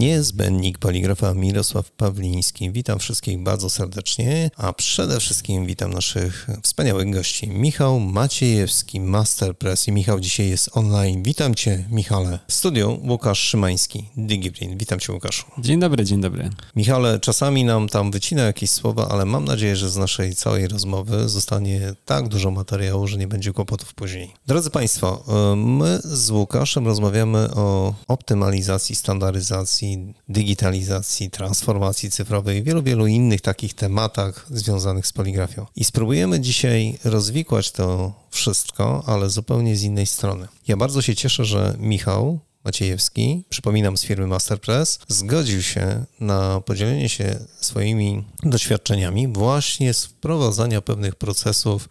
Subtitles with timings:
[0.00, 2.72] niezbędnik poligrafa Mirosław Pawliński.
[2.72, 7.48] Witam wszystkich bardzo serdecznie, a przede wszystkim witam naszych wspaniałych gości.
[7.48, 11.22] Michał Maciejewski, Masterpress i Michał dzisiaj jest online.
[11.22, 12.38] Witam Cię, Michale.
[12.48, 14.78] W studiu Łukasz Szymański, DigiBrain.
[14.78, 15.44] Witam Cię, Łukaszu.
[15.58, 16.50] Dzień dobry, dzień dobry.
[16.76, 21.28] Michale, czasami nam tam wycina jakieś słowa, ale mam nadzieję, że z naszej całej rozmowy
[21.28, 24.30] zostanie tak dużo materiału, że nie będzie kłopotów później.
[24.46, 29.89] Drodzy Państwo, e, my z Łukaszem rozmawiamy o optymalizacji, standaryzacji,
[30.28, 35.66] digitalizacji, transformacji cyfrowej i wielu, wielu innych takich tematach związanych z poligrafią.
[35.76, 40.48] I spróbujemy dzisiaj rozwikłać to wszystko, ale zupełnie z innej strony.
[40.68, 47.08] Ja bardzo się cieszę, że Michał Maciejewski, przypominam z firmy Masterpress, zgodził się na podzielenie
[47.08, 51.88] się swoimi doświadczeniami właśnie z wprowadzania pewnych procesów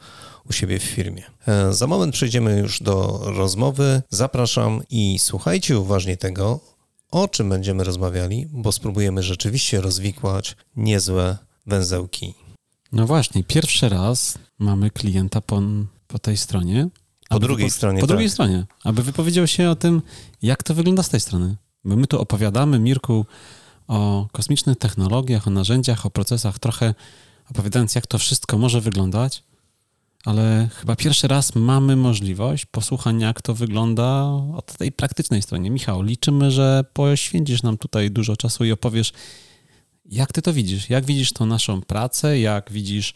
[0.49, 1.23] u siebie w firmie.
[1.47, 4.01] E, za moment przejdziemy już do rozmowy.
[4.09, 6.59] Zapraszam i słuchajcie uważnie tego,
[7.11, 12.33] o czym będziemy rozmawiali, bo spróbujemy rzeczywiście rozwikłać niezłe węzełki.
[12.91, 15.61] No właśnie, pierwszy raz mamy klienta po,
[16.07, 16.89] po tej stronie.
[17.29, 17.77] Po drugiej wypo...
[17.77, 18.01] stronie.
[18.01, 18.15] Po tak.
[18.15, 20.01] drugiej stronie, aby wypowiedział się o tym,
[20.41, 21.55] jak to wygląda z tej strony.
[21.85, 23.25] Bo my tu opowiadamy, Mirku,
[23.87, 26.93] o kosmicznych technologiach, o narzędziach, o procesach, trochę
[27.51, 29.43] opowiadając, jak to wszystko może wyglądać,
[30.25, 34.23] ale chyba pierwszy raz mamy możliwość posłuchania, jak to wygląda
[34.55, 35.71] od tej praktycznej stronie.
[35.71, 39.13] Michał, liczymy, że poświęcisz nam tutaj dużo czasu i opowiesz,
[40.05, 43.13] jak ty to widzisz, jak widzisz tą naszą pracę, jak widzisz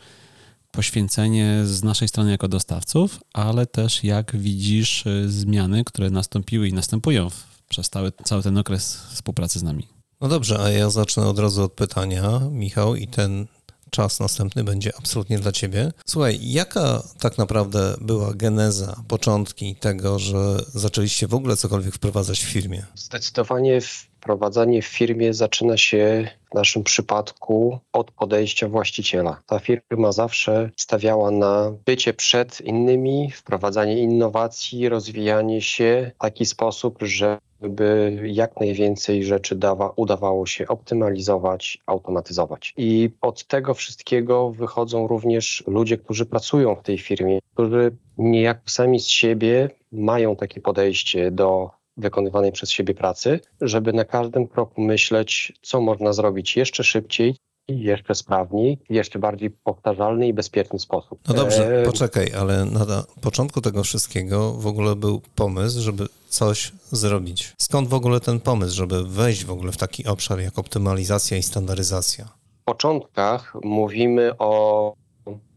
[0.72, 6.74] poświęcenie z naszej strony jako dostawców, ale też jak widzisz y, zmiany, które nastąpiły i
[6.74, 7.28] następują
[7.70, 9.88] przez cały, cały ten okres współpracy z nami.
[10.22, 13.48] No dobrze, a ja zacznę od razu od pytania, Michał, i ten
[13.94, 15.92] czas następny będzie absolutnie dla ciebie.
[16.06, 22.48] Słuchaj, jaka tak naprawdę była geneza, początki tego, że zaczęliście w ogóle cokolwiek wprowadzać w
[22.48, 22.86] firmie?
[22.96, 23.82] Zdecydowanie
[24.23, 29.41] wprowadzanie w firmie zaczyna się w naszym przypadku od podejścia właściciela.
[29.45, 36.97] Ta firma zawsze stawiała na bycie przed innymi, wprowadzanie innowacji, rozwijanie się w taki sposób,
[37.01, 42.73] że by jak najwięcej rzeczy dawa, udawało się optymalizować, automatyzować.
[42.78, 49.00] I od tego wszystkiego wychodzą również ludzie, którzy pracują w tej firmie, którzy niejako sami
[49.00, 55.54] z siebie mają takie podejście do wykonywanej przez siebie pracy, żeby na każdym kroku myśleć,
[55.62, 57.36] co można zrobić jeszcze szybciej,
[57.68, 61.20] jeszcze sprawniej, jeszcze bardziej powtarzalny i bezpieczny sposób.
[61.28, 66.72] No dobrze, e, poczekaj, ale na początku tego wszystkiego w ogóle był pomysł, żeby coś
[66.92, 67.53] zrobić.
[67.58, 71.44] Skąd w ogóle ten pomysł, żeby wejść w ogóle w taki obszar jak optymalizacja i
[71.44, 72.26] standaryzacja?
[72.62, 74.94] W początkach mówimy o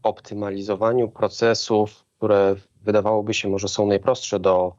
[0.03, 4.73] optymalizowaniu procesów, które wydawałoby się może są najprostsze do,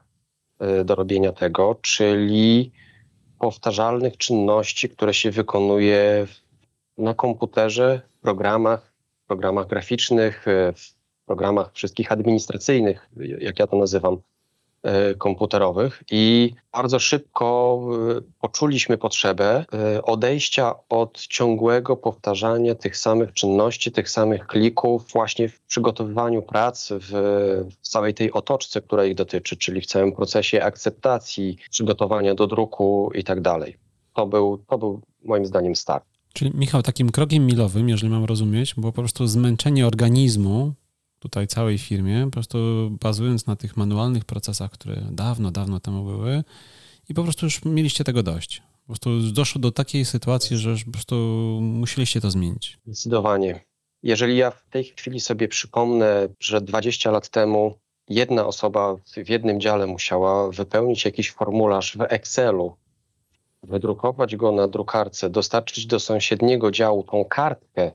[0.84, 2.72] do robienia tego, czyli
[3.38, 6.26] powtarzalnych czynności, które się wykonuje
[6.98, 8.92] na komputerze, w programach,
[9.24, 10.94] w programach graficznych, e, w
[11.26, 14.16] programach wszystkich administracyjnych, jak ja to nazywam,
[15.18, 17.80] komputerowych i bardzo szybko
[18.16, 19.64] e, poczuliśmy potrzebę
[20.02, 27.10] odejścia od ciągłego powtarzania tych samych czynności, tych samych klików właśnie w przygotowywaniu prac w,
[27.82, 33.10] w całej tej otoczce, która ich dotyczy, czyli w całym procesie akceptacji, przygotowania do druku
[33.14, 33.76] i tak dalej.
[34.14, 36.04] To był, to był moim zdaniem start.
[36.32, 40.72] Czyli Michał, takim krokiem milowym, jeżeli mam rozumieć, było po prostu zmęczenie organizmu
[41.18, 42.58] tutaj całej firmie, po prostu
[43.00, 46.44] bazując na tych manualnych procesach, które dawno, dawno temu były
[47.08, 48.62] i po prostu już mieliście tego dość.
[48.82, 51.14] Po prostu doszło do takiej sytuacji, że już po prostu
[51.62, 52.78] musieliście to zmienić.
[52.86, 53.60] Zdecydowanie.
[54.02, 59.60] Jeżeli ja w tej chwili sobie przypomnę, że 20 lat temu jedna osoba w jednym
[59.60, 62.76] dziale musiała wypełnić jakiś formularz w Excelu,
[63.62, 67.92] wydrukować go na drukarce, dostarczyć do sąsiedniego działu tą kartkę,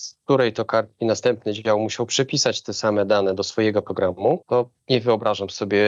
[0.00, 4.70] z której to kartki następny dział musiał przypisać te same dane do swojego programu, to
[4.88, 5.84] nie wyobrażam sobie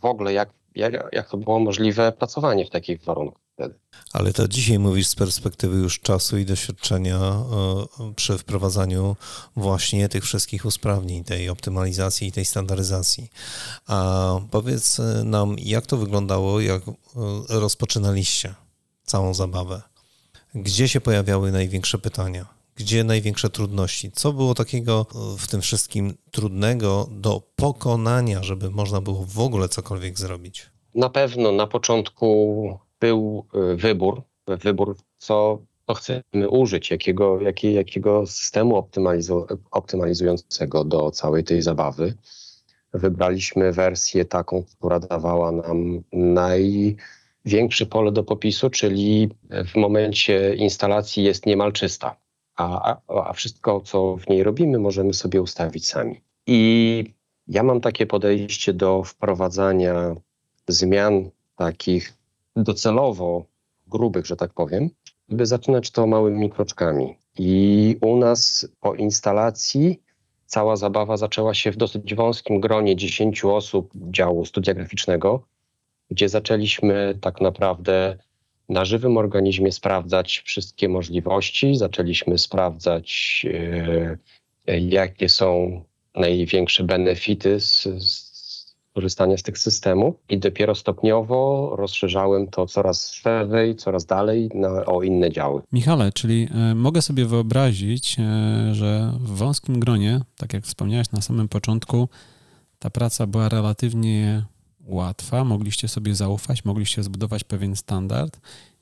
[0.00, 3.74] w ogóle, jak, jak, jak to było możliwe pracowanie w takich warunkach wtedy.
[4.12, 7.18] Ale to dzisiaj mówisz z perspektywy już czasu i doświadczenia
[8.16, 9.16] przy wprowadzaniu
[9.56, 13.30] właśnie tych wszystkich usprawnień, tej optymalizacji i tej standaryzacji.
[13.86, 16.92] A powiedz nam, jak to wyglądało, jak e,
[17.48, 18.54] rozpoczynaliście
[19.04, 19.82] całą zabawę?
[20.54, 22.53] Gdzie się pojawiały największe pytania?
[22.76, 24.10] Gdzie największe trudności?
[24.12, 25.06] Co było takiego
[25.38, 30.70] w tym wszystkim trudnego do pokonania, żeby można było w ogóle cokolwiek zrobić?
[30.94, 35.58] Na pewno na początku był y, wybór, wybór co,
[35.96, 42.14] chcemy użyć, jakiego, jakie, jakiego systemu optymalizu, optymalizującego do całej tej zabawy.
[42.94, 46.96] Wybraliśmy wersję taką, która dawała nam naj,
[47.44, 49.28] większe pole do popisu, czyli
[49.66, 52.16] w momencie instalacji jest niemal czysta,
[52.56, 56.20] a, a, wszystko, co w niej robimy, możemy sobie ustawić sami.
[56.46, 57.14] I
[57.48, 60.14] ja mam takie podejście do wprowadzania
[60.68, 62.12] zmian takich
[62.56, 63.44] docelowo
[63.86, 64.90] grubych, że tak powiem,
[65.28, 67.18] by zaczynać to małymi kroczkami.
[67.38, 70.00] I u nas po instalacji
[70.46, 75.46] cała zabawa zaczęła się w dosyć wąskim gronie 10 osób działu studia graficznego,
[76.10, 78.18] gdzie zaczęliśmy tak naprawdę
[78.68, 83.42] na żywym organizmie sprawdzać wszystkie możliwości, zaczęliśmy sprawdzać,
[84.66, 85.80] e, jakie są
[86.14, 88.34] największe benefity z, z
[88.94, 95.02] korzystania z tych systemów i dopiero stopniowo rozszerzałem to coraz szerzej, coraz dalej na, o
[95.02, 95.62] inne działy.
[95.72, 98.16] Michale, czyli y, mogę sobie wyobrazić,
[98.72, 102.08] że w wąskim gronie, tak jak wspomniałeś na samym początku,
[102.78, 104.44] ta praca była relatywnie
[104.84, 108.40] łatwa, mogliście sobie zaufać, mogliście zbudować pewien standard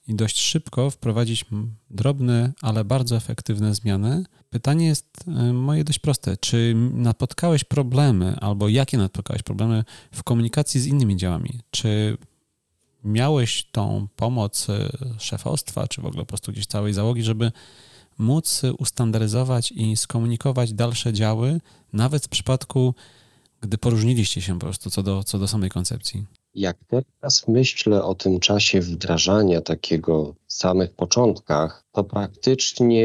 [0.08, 1.44] i dość szybko wprowadzić
[1.90, 4.24] drobne, ale bardzo efektywne zmiany.
[4.50, 6.36] Pytanie jest y, moje dość proste.
[6.36, 11.60] Czy napotkałeś problemy, albo jakie napotkałeś problemy w komunikacji z innymi działami?
[11.70, 12.18] Czy
[13.04, 17.52] miałeś tą pomoc y, szefostwa, czy w ogóle po prostu gdzieś całej załogi, żeby
[18.18, 21.60] móc ustandaryzować i skomunikować dalsze działy,
[21.92, 22.94] nawet w przypadku,
[23.62, 26.24] gdy poróżniliście się po prostu co do, co do samej koncepcji?
[26.54, 33.04] Jak teraz myślę o tym czasie wdrażania takiego w samych początkach, to praktycznie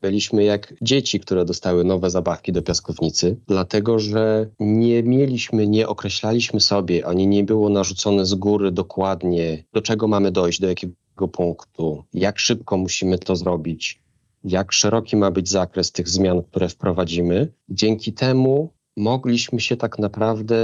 [0.00, 6.60] byliśmy jak dzieci, które dostały nowe zabawki do piaskownicy, dlatego że nie mieliśmy, nie określaliśmy
[6.60, 12.04] sobie, ani nie było narzucone z góry dokładnie, do czego mamy dojść, do jakiego punktu,
[12.14, 14.02] jak szybko musimy to zrobić,
[14.44, 17.52] jak szeroki ma być zakres tych zmian, które wprowadzimy.
[17.68, 20.56] Dzięki temu mogliśmy się tak naprawdę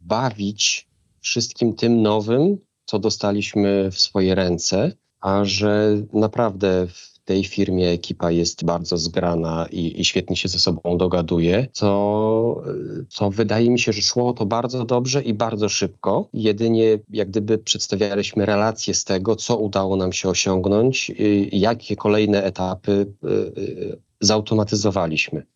[0.00, 0.88] bawić
[1.20, 8.30] wszystkim tym nowym, co dostaliśmy w swoje ręce, a że naprawdę w tej firmie ekipa
[8.30, 12.62] jest bardzo zgrana i, i, świetnie się ze sobą dogaduje, co,
[13.08, 16.28] co wydaje mi się, że szło to bardzo dobrze i bardzo szybko.
[16.32, 21.12] Jedynie jak gdyby przedstawialiśmy relacje z tego, co udało nam się osiągnąć,
[21.52, 25.46] jakie kolejne etapy y, y, zautomatyzowaliśmy.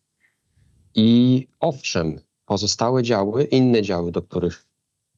[0.95, 4.69] I owszem, pozostałe działy, inne działy, do których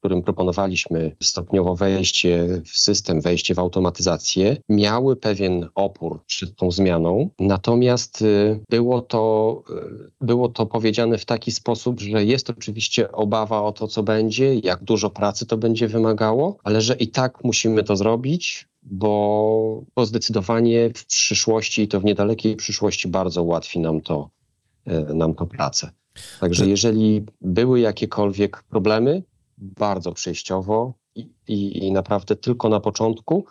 [0.02, 7.30] którym proponowaliśmy stopniowo wejście w system, wejście w automatyzację, miały pewien opór przed tą zmianą.
[7.38, 13.62] Natomiast y, było to, y, było to powiedziane w taki sposób, że jest oczywiście obawa
[13.62, 17.84] o to, co będzie, jak dużo pracy to będzie wymagało, ale że i tak musimy
[17.84, 24.00] to zrobić, bo, bo zdecydowanie w przyszłości, i to w niedalekiej przyszłości, bardzo ułatwi nam
[24.00, 24.30] to,
[25.14, 25.90] nam to pracę.
[26.40, 29.22] Także jeżeli były jakiekolwiek problemy,
[29.58, 33.46] bardzo przejściowo i, i, i naprawdę tylko na początku,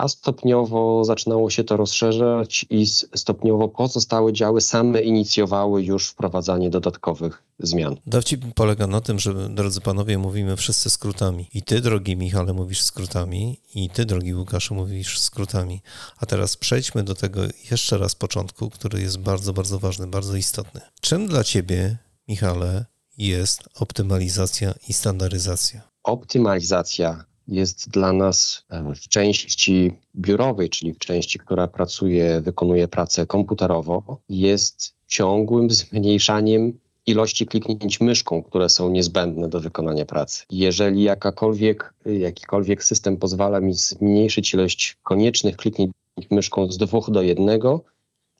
[0.00, 7.42] a stopniowo zaczynało się to rozszerzać i stopniowo pozostałe działy same inicjowały już wprowadzanie dodatkowych
[7.58, 7.96] zmian.
[8.06, 11.46] Dowcip polega na tym, że drodzy panowie, mówimy wszyscy skrótami.
[11.54, 15.82] I ty, drogi Michale, mówisz skrótami, i ty, drogi Łukaszu, mówisz skrótami.
[16.18, 20.80] A teraz przejdźmy do tego jeszcze raz początku, który jest bardzo, bardzo ważny, bardzo istotny.
[21.00, 22.84] Czym dla ciebie, Michale,
[23.18, 25.80] jest optymalizacja i standaryzacja?
[26.02, 33.26] Optymalizacja jest dla nas e, w części biurowej, czyli w części, która pracuje, wykonuje pracę
[33.26, 40.44] komputerowo, jest ciągłym zmniejszaniem ilości kliknięć myszką, które są niezbędne do wykonania pracy.
[40.50, 45.92] Jeżeli jakakolwiek, jakikolwiek system pozwala mi zmniejszyć ilość koniecznych kliknięć
[46.30, 47.84] myszką z dwóch do jednego,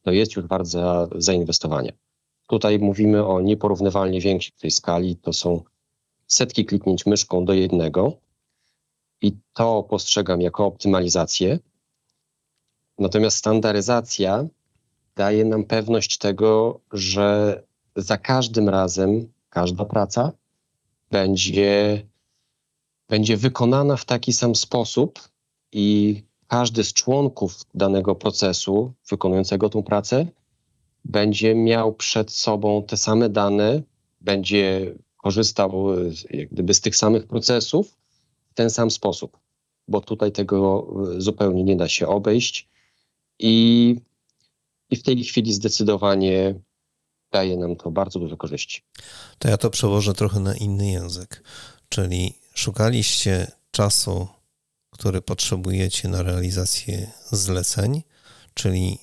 [0.03, 1.93] to jest już bardzo zainwestowanie.
[2.49, 5.17] Tutaj mówimy o nieporównywalnie większej skali.
[5.17, 5.63] To są
[6.27, 8.17] setki kliknięć myszką do jednego
[9.23, 11.59] i to postrzegam jako optymalizację.
[12.99, 14.47] Natomiast standaryzacja
[15.17, 17.63] daje nam pewność tego, że
[17.97, 20.33] za każdym razem każda praca
[21.11, 22.03] będzie,
[23.09, 25.29] będzie wykonana w taki sam sposób
[25.73, 30.27] i każdy z członków danego procesu wykonującego tą pracę
[31.05, 33.83] będzie miał przed sobą te same dane,
[34.21, 35.87] będzie korzystał
[36.31, 38.00] jak gdyby z tych samych procesów
[38.51, 39.39] w ten sam sposób,
[39.89, 42.69] bo tutaj tego e, zupełnie nie da się obejść
[43.39, 43.97] i,
[44.91, 46.55] i w tej chwili zdecydowanie
[47.33, 48.83] daje nam to bardzo dużo korzyści.
[49.39, 51.43] To ja to przełożę trochę na inny język,
[51.89, 54.29] czyli szukaliście czasu,
[54.91, 58.03] który potrzebujecie na realizację zleceń,
[58.55, 58.99] czyli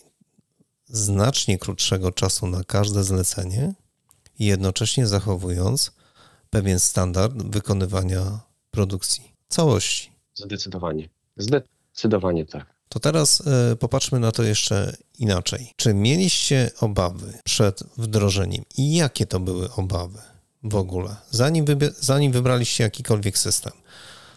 [0.86, 3.74] znacznie krótszego czasu na każde zlecenie
[4.40, 5.92] jednocześnie zachowując
[6.50, 8.40] pewien standard wykonywania
[8.72, 10.12] produkcji całości.
[10.34, 11.10] Zdecydowanie.
[11.38, 12.66] Zdecydowanie tak.
[12.90, 15.74] To teraz y, popatrzmy na to jeszcze inaczej.
[15.76, 20.20] Czy mieliście obawy przed wdrożeniem i jakie to były obawy
[20.64, 21.66] w ogóle, zanim,
[22.00, 23.74] zanim wybraliście jakikolwiek system?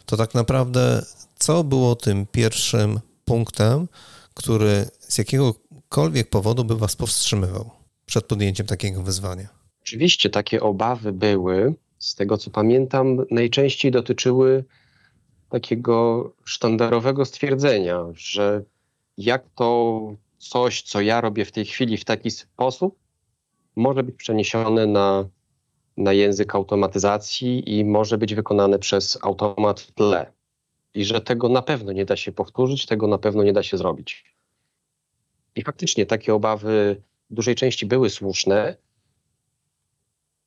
[0.07, 1.05] To tak naprawdę
[1.39, 3.89] co było tym pierwszym punktem,
[4.35, 7.71] który z jakiegokolwiek powodu by was powstrzymywał
[8.07, 9.49] przed podjęciem takiego wyzwania?
[9.83, 11.75] Oczywiście takie obawy były.
[11.99, 14.65] Z tego co pamiętam, najczęściej dotyczyły
[15.51, 18.63] takiego sztandarowego stwierdzenia, że
[19.19, 20.01] jak to
[20.39, 22.99] coś, co ja robię w tej chwili w taki sposób,
[23.77, 25.29] może być przeniesione na,
[25.97, 30.33] na język automatyzacji i może być wykonane przez automat w tle.
[30.95, 33.77] I że tego na pewno nie da się powtórzyć, tego na pewno nie da się
[33.77, 34.25] zrobić.
[35.57, 38.77] I faktycznie takie obawy w dużej części były słuszne,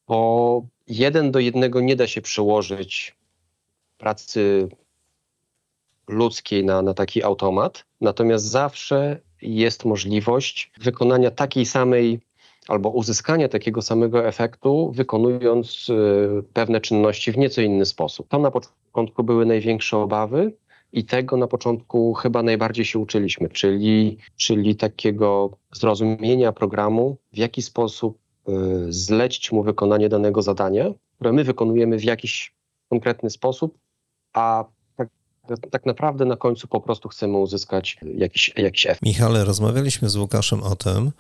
[0.08, 3.16] bo jeden do jednego nie da się przełożyć
[3.98, 4.70] pracy
[6.08, 12.20] ludzkiej na, na taki automat, natomiast zawsze jest możliwość wykonania takiej samej
[12.68, 18.28] albo uzyskania takiego samego efektu, wykonując y, pewne czynności w nieco inny sposób.
[18.28, 20.54] To na początku były największe obawy
[20.94, 27.62] i tego na początku chyba najbardziej się uczyliśmy, czyli, czyli takiego zrozumienia programu, w jaki
[27.62, 28.18] sposób
[28.50, 28.54] y,
[28.90, 32.54] zlecić mu wykonanie danego zadania, które my wykonujemy w jakiś
[32.90, 33.78] konkretny sposób,
[34.34, 34.66] a
[35.72, 39.02] tak naprawdę na końcu po prostu chcemy uzyskać jakiś, jakiś efekt.
[39.02, 41.12] Michale, rozmawialiśmy z Łukaszem o tym,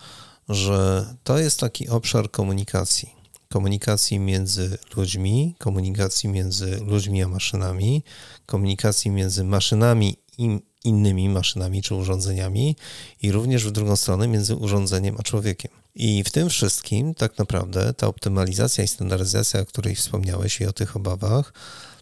[0.49, 3.09] że to jest taki obszar komunikacji.
[3.49, 8.03] Komunikacji między ludźmi, komunikacji między ludźmi a maszynami,
[8.45, 12.75] komunikacji między maszynami i innymi maszynami czy urządzeniami
[13.21, 15.71] i również w drugą stronę między urządzeniem a człowiekiem.
[15.95, 20.73] I w tym wszystkim tak naprawdę ta optymalizacja i standaryzacja, o której wspomniałeś i o
[20.73, 21.53] tych obawach,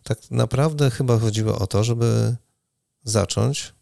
[0.03, 2.36] tak naprawdę chyba chodziło o to, żeby
[3.03, 3.74] zacząć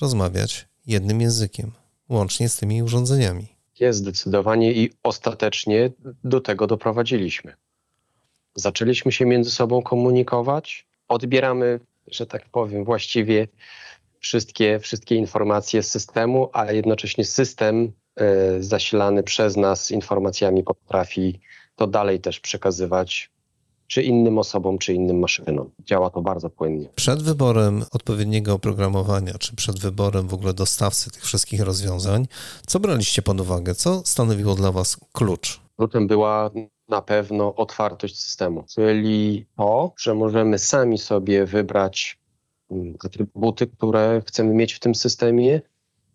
[0.00, 1.72] rozmawiać jednym językiem,
[2.08, 3.46] łącznie z tymi urządzeniami.
[3.80, 5.90] Jest zdecydowanie i ostatecznie
[6.24, 7.54] do tego doprowadziliśmy.
[8.54, 13.48] Zaczęliśmy się między sobą komunikować, odbieramy, że tak powiem, właściwie
[14.20, 21.40] wszystkie, wszystkie informacje z systemu, ale jednocześnie system y, zasilany przez nas informacjami potrafi
[21.76, 23.30] to dalej też przekazywać
[23.86, 25.70] czy innym osobom, czy innym maszynom.
[25.80, 26.88] Działa to bardzo płynnie.
[26.94, 32.26] Przed wyborem odpowiedniego oprogramowania, czy przed wyborem w ogóle dostawcy tych wszystkich rozwiązań,
[32.66, 33.74] co braliście pod uwagę?
[33.74, 35.60] Co stanowiło dla Was klucz?
[35.76, 36.50] Kluczem była
[36.88, 42.18] na pewno otwartość systemu, czyli to, że możemy sami sobie wybrać
[42.70, 45.60] mm, atrybuty, które chcemy mieć w tym systemie,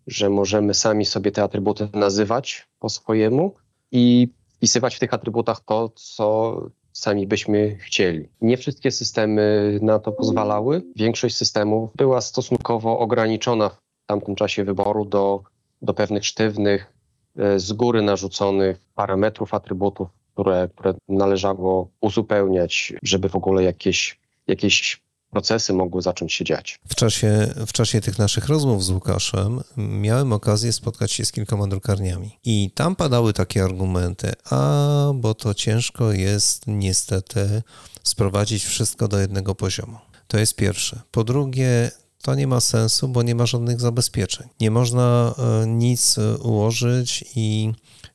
[0.06, 3.54] że możemy sami sobie te atrybuty nazywać po swojemu
[3.92, 6.56] i wpisywać w tych atrybutach to, co
[6.92, 8.28] sami byśmy chcieli.
[8.40, 10.82] Nie wszystkie systemy na to pozwalały.
[10.96, 15.42] Większość systemów była stosunkowo ograniczona w tamtym czasie wyboru do,
[15.82, 16.92] do pewnych sztywnych,
[17.36, 25.02] e, z góry narzuconych parametrów, atrybutów, które, które należało uzupełniać, żeby w ogóle jakieś, jakieś
[25.30, 26.80] procesy mogły zacząć się dziać.
[26.88, 31.66] W czasie, w czasie tych naszych rozmów z Łukaszem miałem okazję spotkać się z kilkoma
[31.66, 37.62] drukarniami i tam padały takie argumenty, a bo to ciężko jest niestety
[38.02, 39.98] sprowadzić wszystko do jednego poziomu.
[40.26, 41.00] To jest pierwsze.
[41.10, 41.90] Po drugie,
[42.22, 44.48] to nie ma sensu, bo nie ma żadnych zabezpieczeń.
[44.60, 47.72] Nie można e, nic e, ułożyć i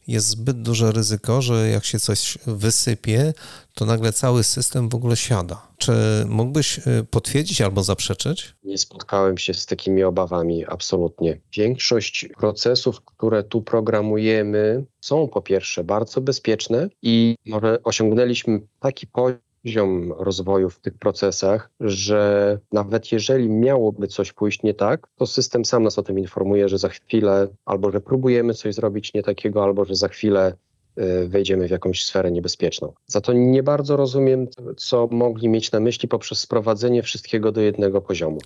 [0.08, 3.34] jest zbyt duże ryzyko, że jak się coś wysypie,
[3.74, 5.68] to nagle cały system w ogóle siada.
[5.78, 5.92] Czy
[6.28, 8.56] mógłbyś y, potwierdzić albo zaprzeczyć?
[8.64, 11.42] Nie spotkałem się z takimi obawami, absolutnie.
[11.54, 19.45] Większość procesów, które tu programujemy, są po pierwsze bardzo bezpieczne i może osiągnęliśmy taki poziom,
[19.65, 25.65] poziom rozwoju w tych procesach, że nawet jeżeli miałoby coś pójść nie tak, to system
[25.65, 29.63] sam nas o tym informuje, że za chwilę albo że próbujemy coś zrobić nie takiego,
[29.63, 30.53] albo że za chwilę
[31.00, 32.93] y, wejdziemy w jakąś sferę niebezpieczną.
[33.07, 38.01] Za to nie bardzo rozumiem, co mogli mieć na myśli poprzez sprowadzenie wszystkiego do jednego
[38.01, 38.38] poziomu.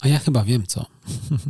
[0.00, 0.86] A ja chyba wiem co.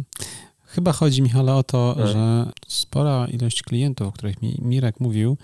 [0.74, 2.12] chyba chodzi, Michale, o to, hmm.
[2.12, 5.36] że spora ilość klientów, o których mi Mirek mówił,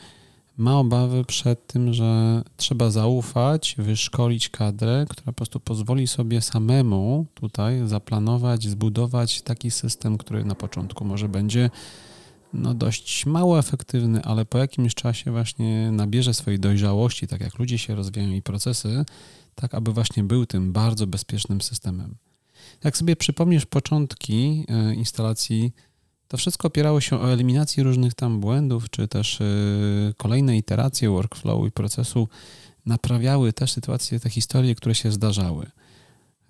[0.56, 7.26] ma obawy przed tym, że trzeba zaufać, wyszkolić kadrę, która po prostu pozwoli sobie samemu
[7.34, 11.70] tutaj zaplanować, zbudować taki system, który na początku może będzie
[12.52, 17.78] no dość mało efektywny, ale po jakimś czasie właśnie nabierze swojej dojrzałości, tak jak ludzie
[17.78, 19.04] się rozwijają i procesy,
[19.54, 22.14] tak aby właśnie był tym bardzo bezpiecznym systemem.
[22.84, 25.72] Jak sobie przypomnisz początki e, instalacji
[26.28, 31.68] to wszystko opierało się o eliminację różnych tam błędów, czy też y, kolejne iteracje workflow
[31.68, 32.28] i procesu
[32.86, 35.70] naprawiały te sytuacje, te historie, które się zdarzały.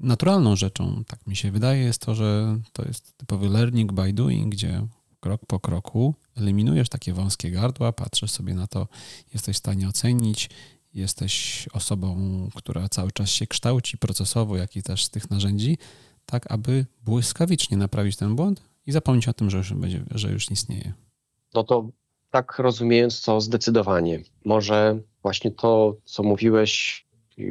[0.00, 4.52] naturalną rzeczą, tak mi się wydaje, jest to, że to jest typowy learning by doing,
[4.52, 4.86] gdzie
[5.20, 8.88] krok po kroku eliminujesz takie wąskie gardła, patrzysz sobie na to,
[9.34, 10.50] jesteś w stanie ocenić,
[10.94, 15.78] jesteś osobą, która cały czas się kształci procesowo, jak i też z tych narzędzi,
[16.26, 20.50] tak aby błyskawicznie naprawić ten błąd i zapomnieć o tym, że już, będzie, że już
[20.50, 20.92] istnieje.
[21.54, 21.88] No to
[22.30, 24.20] tak rozumiejąc to zdecydowanie.
[24.44, 27.04] Może właśnie to, co mówiłeś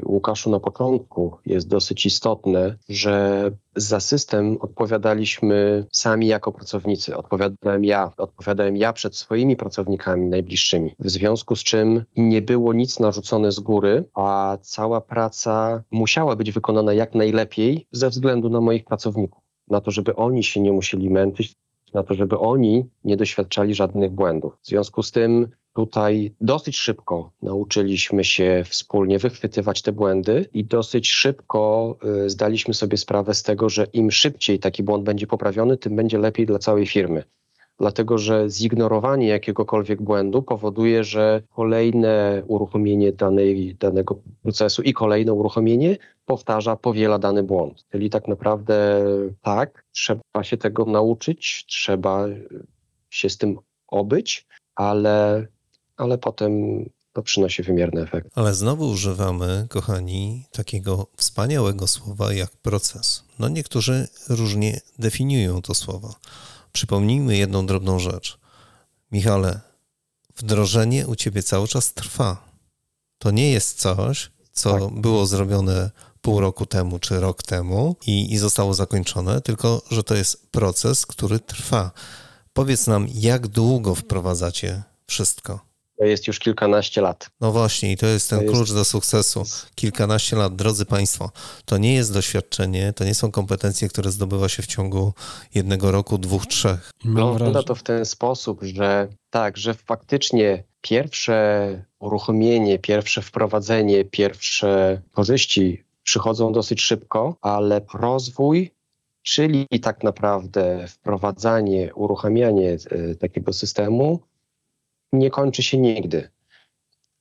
[0.06, 7.18] Łukaszu na początku, jest dosyć istotne, że za system odpowiadaliśmy sami jako pracownicy.
[7.18, 10.96] Odpowiadałem ja, odpowiadałem ja przed swoimi pracownikami najbliższymi.
[11.00, 16.52] W związku z czym nie było nic narzucone z góry, a cała praca musiała być
[16.52, 19.43] wykonana jak najlepiej ze względu na moich pracowników.
[19.68, 21.56] Na to, żeby oni się nie musieli męczyć,
[21.94, 24.58] na to, żeby oni nie doświadczali żadnych błędów.
[24.62, 31.10] W związku z tym tutaj dosyć szybko nauczyliśmy się wspólnie wychwytywać te błędy i dosyć
[31.10, 35.96] szybko y, zdaliśmy sobie sprawę z tego, że im szybciej taki błąd będzie poprawiony, tym
[35.96, 37.24] będzie lepiej dla całej firmy
[37.80, 45.98] dlatego że zignorowanie jakiegokolwiek błędu powoduje, że kolejne uruchomienie danej, danego procesu i kolejne uruchomienie
[46.26, 47.86] powtarza, powiela dany błąd.
[47.92, 49.04] Czyli tak naprawdę
[49.42, 52.26] tak, trzeba się tego nauczyć, trzeba
[53.10, 55.48] się z tym obyć, ale,
[55.98, 58.30] ale potem to przynosi wymierny efekt.
[58.36, 63.24] Ale znowu używamy, kochani, takiego wspaniałego słowa jak proces.
[63.40, 66.16] No niektórzy różnie definiują to słowo.
[66.72, 68.40] Przypomnijmy jedną drobną rzecz.
[69.12, 69.60] Michale,
[70.36, 72.44] wdrożenie u ciebie cały czas trwa.
[73.18, 75.02] To nie jest coś, co tak.
[75.02, 75.92] było zrobione
[76.24, 81.06] pół roku temu czy rok temu i, i zostało zakończone, tylko że to jest proces,
[81.06, 81.92] który trwa.
[82.54, 85.60] Powiedz nam, jak długo wprowadzacie wszystko?
[85.98, 87.30] To jest już kilkanaście lat.
[87.42, 88.74] No właśnie, i to jest ten to klucz jest...
[88.74, 89.44] do sukcesu.
[89.76, 91.32] Kilkanaście lat, drodzy Państwo.
[91.66, 95.14] To nie jest doświadczenie, to nie są kompetencje, które zdobywa się w ciągu
[95.56, 96.92] jednego roku, dwóch, trzech.
[97.06, 105.02] No, wygląda to w ten sposób, że tak, że faktycznie pierwsze uruchomienie, pierwsze wprowadzenie, pierwsze
[105.12, 108.72] korzyści przychodzą dosyć szybko, ale rozwój
[109.24, 114.20] czyli tak naprawdę wprowadzanie, uruchamianie e, takiego systemu
[115.14, 116.30] nie kończy się nigdy.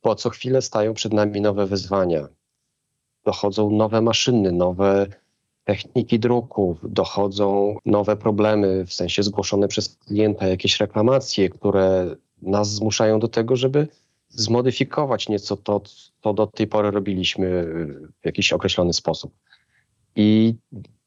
[0.01, 2.29] Po co chwilę stają przed nami nowe wyzwania.
[3.25, 5.07] Dochodzą nowe maszyny, nowe
[5.65, 13.19] techniki druków, dochodzą nowe problemy, w sensie zgłoszone przez klienta jakieś reklamacje, które nas zmuszają
[13.19, 13.89] do tego, żeby
[14.35, 15.81] zmodyfikować nieco to,
[16.23, 17.67] co do tej pory robiliśmy
[18.23, 19.33] w jakiś określony sposób.
[20.17, 20.55] I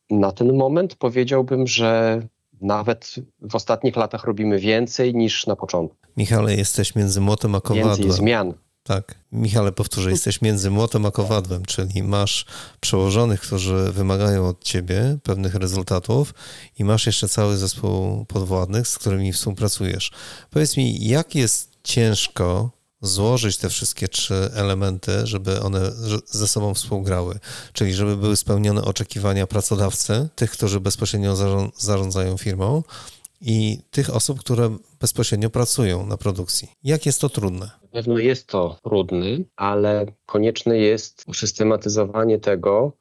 [0.10, 2.22] na ten moment powiedziałbym, że
[2.62, 5.98] nawet w ostatnich latach robimy więcej niż na początku.
[6.18, 7.96] Michale, jesteś między młotem a kowadłem.
[7.96, 8.54] Więcej zmian.
[8.84, 9.16] Tak.
[9.32, 12.46] Michale, powtórzę, jesteś między młotem a kowadłem, czyli masz
[12.80, 16.34] przełożonych, którzy wymagają od ciebie pewnych rezultatów
[16.80, 20.12] i masz jeszcze cały zespół podwładnych, z którymi współpracujesz.
[20.52, 25.92] Powiedz mi, jak jest ciężko złożyć te wszystkie trzy elementy, żeby one
[26.26, 27.40] ze sobą współgrały,
[27.74, 31.36] czyli żeby były spełnione oczekiwania pracodawcy, tych, którzy bezpośrednio
[31.78, 32.84] zarządzają firmą
[33.42, 36.72] i tych osób, które bezpośrednio pracują na produkcji.
[36.84, 37.66] Jak jest to trudne?
[37.82, 42.92] Na pewno jest to trudne, ale konieczne jest usystematyzowanie tego,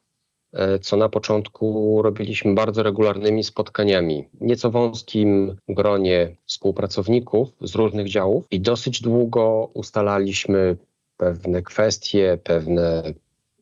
[0.81, 8.59] co na początku robiliśmy bardzo regularnymi spotkaniami, nieco wąskim gronie współpracowników z różnych działów i
[8.59, 10.77] dosyć długo ustalaliśmy
[11.17, 13.03] pewne kwestie, pewne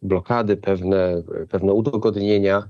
[0.01, 2.67] blokady, pewne, pewne udogodnienia,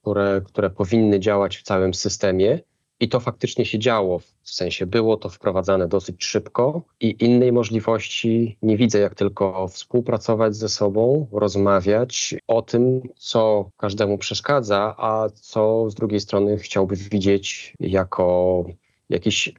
[0.00, 2.60] które, które powinny działać w całym systemie.
[3.00, 8.58] I to faktycznie się działo, w sensie było to wprowadzane dosyć szybko i innej możliwości
[8.62, 15.90] nie widzę, jak tylko współpracować ze sobą, rozmawiać o tym, co każdemu przeszkadza, a co
[15.90, 18.64] z drugiej strony chciałby widzieć jako
[19.08, 19.54] jakiś,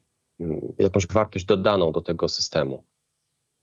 [0.79, 2.83] jakąś wartość dodaną do tego systemu.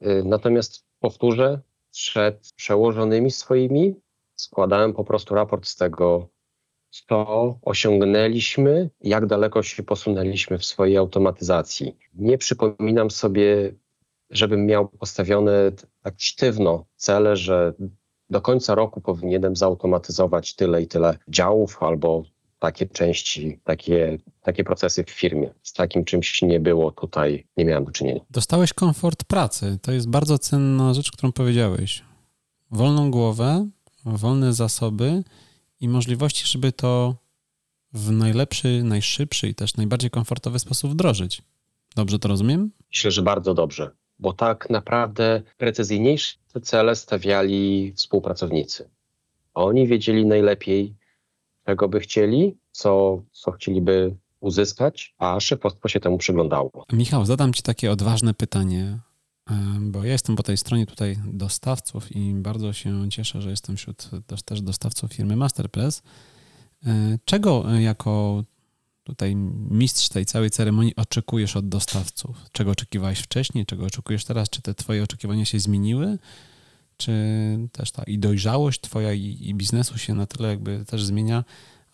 [0.02, 1.60] Y, natomiast powtórzę,
[1.90, 3.94] przed przełożonymi swoimi
[4.34, 6.28] składałem po prostu raport z tego,
[6.94, 11.96] co osiągnęliśmy, jak daleko się posunęliśmy w swojej automatyzacji.
[12.14, 13.74] Nie przypominam sobie,
[14.30, 15.52] żebym miał postawione
[16.02, 17.72] tak sztywno cele, że
[18.30, 22.22] do końca roku powinienem zautomatyzować tyle i tyle działów albo
[22.58, 25.54] takie części, takie, takie procesy w firmie.
[25.62, 28.20] Z takim czymś nie było tutaj, nie miałem do czynienia.
[28.30, 29.78] Dostałeś komfort pracy.
[29.82, 32.04] To jest bardzo cenna rzecz, którą powiedziałeś.
[32.70, 33.68] Wolną głowę,
[34.04, 35.22] wolne zasoby
[35.80, 37.16] i możliwości, żeby to
[37.92, 41.42] w najlepszy, najszybszy i też najbardziej komfortowy sposób wdrożyć.
[41.96, 42.70] Dobrze to rozumiem?
[42.90, 48.90] Myślę, że bardzo dobrze, bo tak naprawdę precyzyjniejsze cele stawiali współpracownicy.
[49.54, 50.94] Oni wiedzieli najlepiej,
[51.66, 56.84] czego by chcieli, co, co chcieliby uzyskać, a szefostwo się temu przyglądało.
[56.92, 58.98] Michał, zadam Ci takie odważne pytanie,
[59.80, 64.10] bo ja jestem po tej stronie tutaj dostawców i bardzo się cieszę, że jestem wśród
[64.44, 66.02] też, dostawców firmy Masterpress.
[66.86, 68.44] E, czego jako
[69.04, 69.36] tutaj
[69.70, 72.36] mistrz tej całej ceremonii oczekujesz od dostawców?
[72.52, 74.50] Czego oczekiwałeś wcześniej, czego oczekujesz teraz?
[74.50, 76.18] Czy te twoje oczekiwania się zmieniły?
[76.96, 77.12] Czy
[77.72, 81.44] też ta i dojrzałość twoja i, i biznesu się na tyle jakby też zmienia,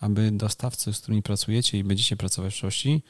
[0.01, 3.03] aby dostawcy, z którymi pracujecie i będziecie pracować w przyszłości,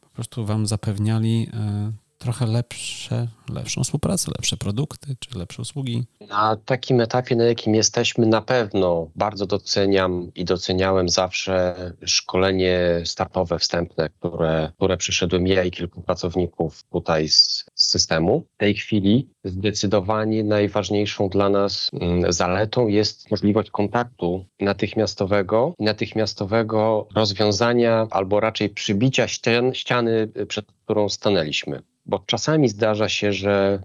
[0.00, 6.04] po prostu wam zapewniali e, trochę lepsze, lepszą współpracę, lepsze produkty czy lepsze usługi?
[6.28, 11.74] Na takim etapie, na jakim jesteśmy, na pewno bardzo doceniam i doceniałem zawsze
[12.06, 18.46] szkolenie startowe, wstępne, które, które przyszedłem ja i kilku pracowników tutaj z, z systemu.
[18.54, 28.06] W tej chwili zdecydowanie najważniejszą dla nas mm, zaletą jest możliwość kontaktu natychmiastowego, natychmiastowego rozwiązania
[28.10, 33.82] albo raczej przybicia ścian, ściany, przed którą stanęliśmy bo czasami zdarza się, że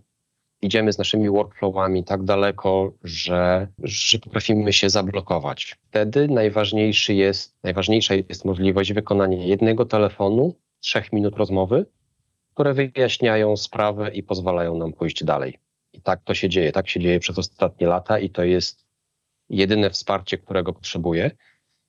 [0.61, 5.77] idziemy z naszymi workflowami tak daleko, że, że potrafimy się zablokować.
[5.89, 11.85] Wtedy najważniejszy jest, najważniejsza jest możliwość wykonania jednego telefonu, trzech minut rozmowy,
[12.53, 15.59] które wyjaśniają sprawę i pozwalają nam pójść dalej.
[15.93, 18.85] I tak to się dzieje, tak się dzieje przez ostatnie lata i to jest
[19.49, 21.31] jedyne wsparcie, którego potrzebuję.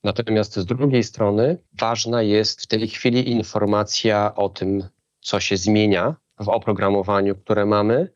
[0.04, 4.84] Natomiast z drugiej strony ważna jest w tej chwili informacja o tym,
[5.20, 8.12] co się zmienia w oprogramowaniu, które mamy,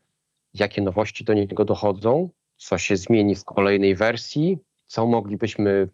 [0.54, 5.88] jakie nowości do niego dochodzą, co się zmieni w kolejnej wersji, co moglibyśmy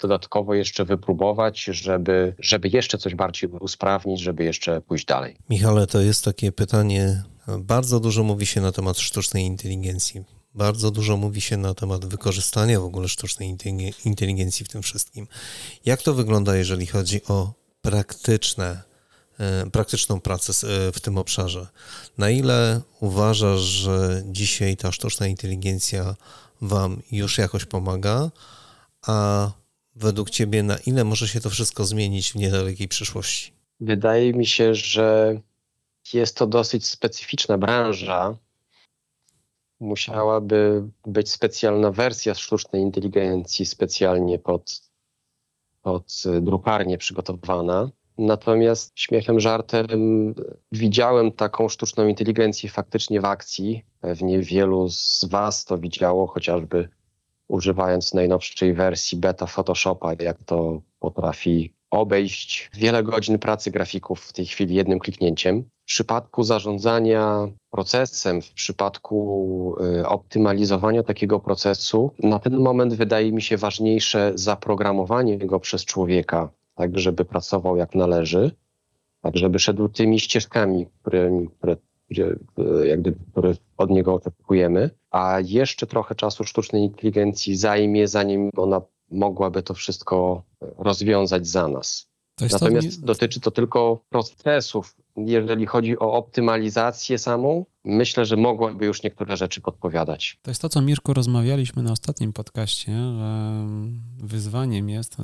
[0.00, 5.36] dodatkowo jeszcze wypróbować, żeby, żeby jeszcze coś bardziej usprawnić, żeby jeszcze pójść dalej.
[5.50, 7.22] Michale, to jest takie pytanie.
[7.58, 10.24] Bardzo dużo mówi się na temat sztucznej inteligencji.
[10.54, 13.56] Bardzo dużo mówi się na temat wykorzystania w ogóle sztucznej
[14.04, 15.26] inteligencji w tym wszystkim.
[15.84, 17.52] Jak to wygląda, jeżeli chodzi o
[17.82, 18.82] praktyczne
[19.72, 21.66] praktyczną pracę e, w tym obszarze.
[22.18, 26.14] Na ile uważasz, że dzisiaj ta sztuczna inteligencja
[26.60, 28.30] Wam już jakoś pomaga,
[29.06, 29.50] a
[29.96, 33.52] według Ciebie na ile może się to wszystko zmienić w niedalekiej przyszłości?
[33.80, 35.40] Wydaje mi się, że
[36.12, 38.36] jest to dosyć specyficzna branża.
[39.80, 44.80] Musiałaby być specjalna wersja sztucznej inteligencji, specjalnie pod,
[45.82, 50.34] pod drukarnię przygotowana Natomiast śmiechem, żartem
[50.72, 53.84] widziałem taką sztuczną inteligencję faktycznie w akcji.
[54.00, 56.88] Pewnie wielu z Was to widziało, chociażby
[57.48, 64.46] używając najnowszej wersji beta Photoshopa, jak to potrafi obejść wiele godzin pracy grafików w tej
[64.46, 65.62] chwili jednym kliknięciem.
[65.62, 73.42] W przypadku zarządzania procesem, w przypadku y, optymalizowania takiego procesu, na ten moment wydaje mi
[73.42, 76.48] się ważniejsze zaprogramowanie go przez człowieka
[76.80, 78.50] tak żeby pracował jak należy,
[79.22, 81.76] tak żeby szedł tymi ścieżkami, które, które,
[82.84, 89.62] jakby, które od niego oczekujemy, a jeszcze trochę czasu sztucznej inteligencji zajmie, zanim ona mogłaby
[89.62, 92.10] to wszystko rozwiązać za nas.
[92.52, 94.96] Natomiast dotyczy to tylko procesów.
[95.16, 100.38] Jeżeli chodzi o optymalizację samą, myślę, że mogłaby już niektóre rzeczy podpowiadać.
[100.42, 103.64] To jest to, co Mirku rozmawialiśmy na ostatnim podcaście, że
[104.18, 105.16] wyzwaniem jest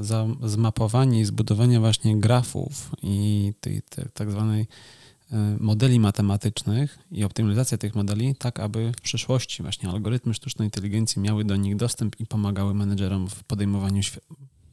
[0.43, 3.83] zmapowanie i zbudowanie właśnie grafów i tej,
[4.15, 4.67] tak zwanej
[5.33, 11.23] e, modeli matematycznych i optymalizacja tych modeli, tak aby w przyszłości właśnie algorytmy sztucznej inteligencji
[11.23, 14.03] miały do nich dostęp i pomagały menedżerom w podejmowaniu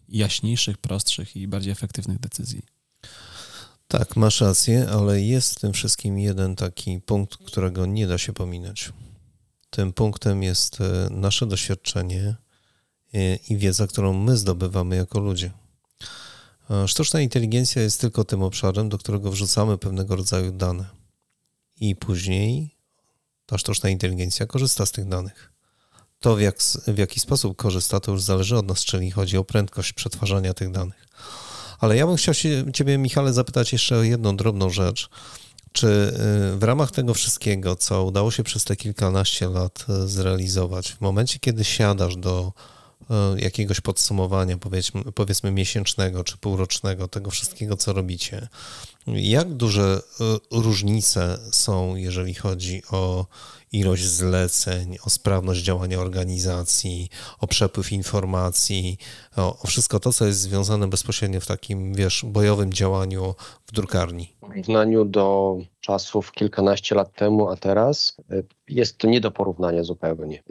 [0.10, 2.62] jaśniejszych, prostszych i bardziej efektywnych decyzji.
[3.88, 8.34] Tak, masz rację, ale jest w tym wszystkim jeden taki punkt, którego nie da się
[8.34, 8.93] pominąć.
[9.69, 12.36] Tym punktem jest e, nasze doświadczenie
[13.13, 15.52] e, i wiedza, którą my zdobywamy jako ludzie.
[16.69, 20.86] E, sztuczna inteligencja jest tylko tym obszarem, do którego wrzucamy pewnego rodzaju dane.
[21.80, 22.76] I później
[23.46, 25.54] ta sztuczna inteligencja korzysta z tych danych.
[26.19, 29.43] To, w, jak, w jaki sposób korzysta, to już zależy od nas, czyli chodzi o
[29.43, 31.08] prędkość przetwarzania tych danych.
[31.79, 35.09] Ale ja bym chciał się, Ciebie, Michale, zapytać jeszcze o jedną drobną rzecz.
[35.71, 40.91] Czy y, w ramach tego wszystkiego, co udało się przez te kilkanaście lat y, zrealizować,
[40.91, 42.53] w momencie, kiedy siadasz do
[43.01, 48.47] y, jakiegoś podsumowania, powiedzmy, powiedzmy miesięcznego czy półrocznego, tego wszystkiego, co robicie,
[49.07, 53.25] Jak duże y, różnice są, jeżeli chodzi o
[53.73, 58.97] ilość zleceń, o sprawność działania organizacji, o przepływ informacji,
[59.37, 63.35] o, o, wszystko to, co jest związane bezpośrednio w takim, wiesz, bojowym działaniu
[63.65, 64.33] w drukarni?
[64.37, 69.83] W porównaniu do czasów kilkanaście lat temu, a teraz y, jest to nie do porównania
[69.83, 70.43] zupełnie.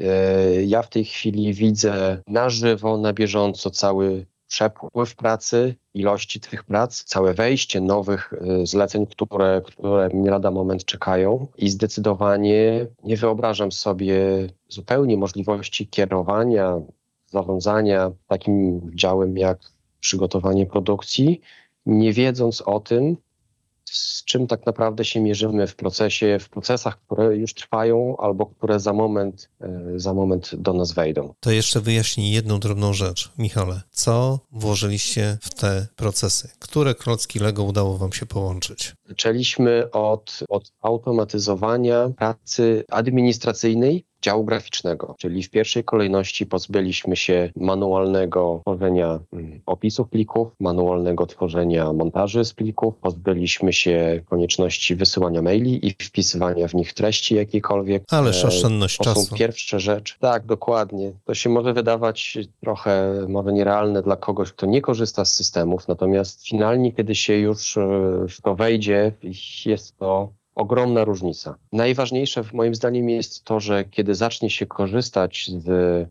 [0.58, 6.64] Y, ja w tej chwili widzę na żywo, na bieżąco cały przepływ pracy, ilości tych
[6.64, 11.46] prac, całe wejście nowych y, zleceń, które, które mnie lada moment czekają.
[11.56, 14.16] I zdecydowanie nie wyobrażam sobie
[14.68, 16.80] zupełnie możliwości kierowania,
[17.26, 19.58] zarządzania takim działem jak
[20.00, 21.40] przygotowanie produkcji,
[21.86, 23.16] nie wiedząc o tym,
[23.92, 28.80] z czym tak naprawdę się mierzymy w procesie, w procesach, które już trwają albo które
[28.80, 31.34] za moment, e, za moment do nas wejdą.
[31.40, 33.80] To jeszcze wyjaśnij jedną drobną rzecz, Michale.
[33.90, 36.48] Co włożyliście w te procesy?
[36.58, 38.94] Które klocki Lego udało wam się połączyć?
[39.08, 48.60] Zaczęliśmy od, od automatyzowania pracy administracyjnej działu graficznego, czyli w pierwszej kolejności pozbyliśmy się manualnego
[48.62, 55.90] tworzenia mm, opisów plików, manualnego tworzenia montaży z plików, pozbyliśmy się konieczności wysyłania maili i
[55.90, 58.02] wpisywania w nich treści jakiejkolwiek.
[58.10, 59.20] Ależ oszczędność to czasu.
[59.20, 60.14] To są pierwsze rzeczy.
[60.18, 61.12] Tak, dokładnie.
[61.24, 66.46] To się może wydawać trochę może nierealne dla kogoś, kto nie korzysta z systemów, natomiast
[66.48, 67.80] finalnie, kiedy się już e,
[68.28, 69.12] w to wejdzie,
[69.66, 71.56] jest to ogromna różnica.
[71.72, 75.64] Najważniejsze moim zdaniem jest to, że kiedy zacznie się korzystać z,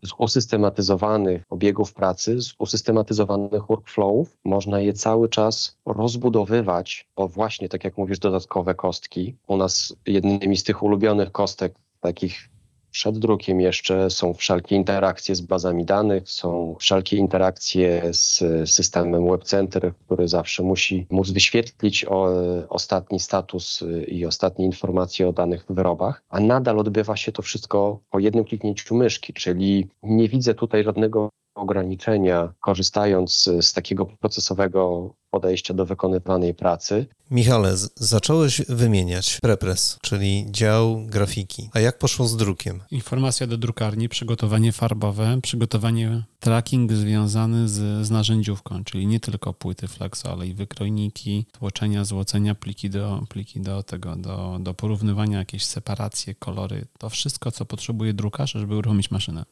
[0.07, 7.83] z usystematyzowanych obiegów pracy, z usystematyzowanych workflowów, można je cały czas rozbudowywać o właśnie, tak
[7.83, 9.35] jak mówisz, dodatkowe kostki.
[9.47, 12.50] U nas jednymi z tych ulubionych kostek takich
[12.91, 19.93] przed drukiem jeszcze są wszelkie interakcje z bazami danych, są wszelkie interakcje z systemem WebCenter,
[20.05, 22.27] który zawsze musi móc wyświetlić o,
[22.69, 28.19] ostatni status i ostatnie informacje o danych wyrobach, a nadal odbywa się to wszystko po
[28.19, 35.85] jednym kliknięciu myszki, czyli nie widzę tutaj żadnego ograniczenia, korzystając z takiego procesowego podejścia do
[35.85, 37.05] wykonywanej pracy.
[37.31, 41.69] Michale, zacząłeś wymieniać prepres, czyli dział grafiki.
[41.73, 42.79] A jak poszło z drukiem?
[42.91, 49.87] Informacja do drukarni, przygotowanie farbowe, przygotowanie tracking związany z, z narzędziówką, czyli nie tylko płyty
[49.87, 55.65] flexo, ale i wykrojniki, tłoczenia, złocenia, pliki do, pliki do tego, do, do porównywania, jakieś
[55.65, 56.85] separacje, kolory.
[56.97, 59.45] To wszystko, co potrzebuje drukarz, żeby uruchomić maszynę.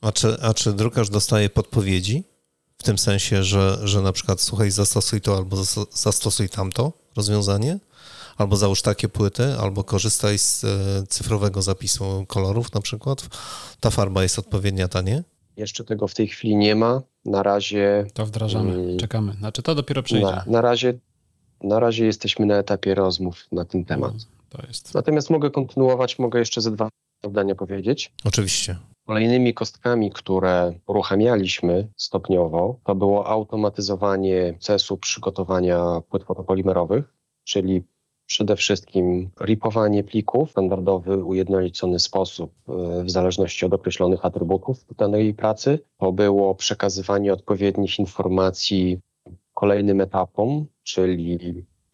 [0.00, 2.24] A czy, a czy drukarz dostaje podpowiedzi?
[2.78, 5.56] W tym sensie, że, że na przykład słuchaj, zastosuj to albo
[5.90, 7.78] zastosuj tamto rozwiązanie,
[8.36, 13.28] albo załóż takie płyty, albo korzystaj z e, cyfrowego zapisu kolorów na przykład.
[13.80, 15.24] Ta farba jest odpowiednia, ta nie?
[15.56, 17.02] Jeszcze tego w tej chwili nie ma.
[17.24, 18.06] Na razie.
[18.14, 19.32] To wdrażamy, mm, czekamy.
[19.32, 20.26] Znaczy to dopiero przyjdzie.
[20.26, 20.98] Na, na, razie,
[21.62, 24.12] na razie jesteśmy na etapie rozmów na ten temat.
[24.14, 24.94] No, to jest.
[24.94, 26.88] Natomiast mogę kontynuować, mogę jeszcze ze dwa
[27.24, 28.12] zdania powiedzieć.
[28.24, 28.76] Oczywiście.
[29.10, 37.04] Kolejnymi kostkami, które uruchamialiśmy stopniowo, to było automatyzowanie procesu przygotowania płyt fotopolimerowych,
[37.44, 37.82] czyli
[38.26, 45.34] przede wszystkim ripowanie plików w standardowy, ujednolicony sposób e, w zależności od określonych atrybutów danej
[45.34, 45.78] pracy.
[45.98, 49.00] To było przekazywanie odpowiednich informacji
[49.54, 51.38] kolejnym etapom, czyli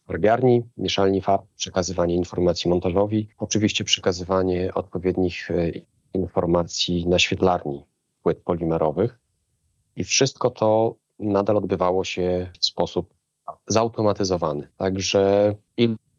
[0.06, 7.84] farbiarni, mieszalni farb, przekazywanie informacji montażowi, oczywiście przekazywanie odpowiednich e, informacji na świetlarni
[8.22, 9.18] płyt polimerowych.
[9.96, 13.14] I wszystko to nadal odbywało się w sposób
[13.66, 14.68] zautomatyzowany.
[14.76, 15.54] Także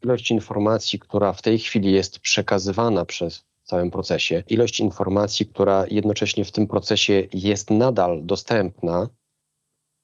[0.02, 6.44] ilość informacji, która w tej chwili jest przekazywana przez całym procesie, ilość informacji, która jednocześnie
[6.44, 9.08] w tym procesie jest nadal dostępna,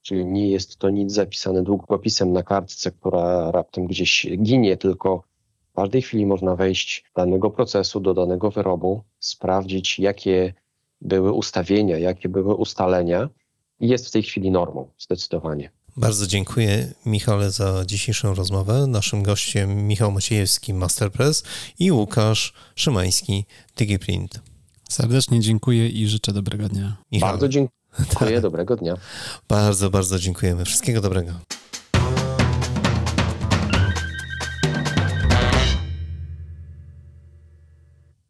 [0.03, 5.23] czyli nie jest to nic zapisane długopisem na kartce, która raptem gdzieś ginie, tylko
[5.75, 10.55] w każdej chwili można wejść do danego procesu, do danego wyrobu, sprawdzić, jakie
[11.01, 13.29] były ustawienia, jakie były ustalenia
[13.81, 15.71] i jest w tej chwili normą, zdecydowanie.
[15.97, 18.87] Bardzo dziękuję Michale za dzisiejszą rozmowę.
[18.87, 21.43] Naszym gościem Michał Maciejewski, Masterpress
[21.79, 23.45] i Łukasz Szymański,
[23.77, 24.41] DigiPrint.
[24.89, 26.97] Serdecznie dziękuję i życzę dobrego dnia.
[27.13, 27.31] Michał.
[27.31, 28.97] Bardzo dziękuję, dobrego dnia.
[29.49, 30.65] Bardzo, bardzo dziękujemy.
[30.65, 31.33] Wszystkiego dobrego.